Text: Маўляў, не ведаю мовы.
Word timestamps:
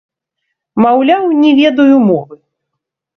Маўляў, 0.85 1.25
не 1.41 1.51
ведаю 1.59 1.95
мовы. 2.09 2.35